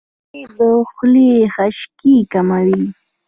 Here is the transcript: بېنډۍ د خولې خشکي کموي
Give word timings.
بېنډۍ 0.31 0.43
د 0.55 0.87
خولې 0.91 1.29
خشکي 1.55 2.15
کموي 2.31 2.83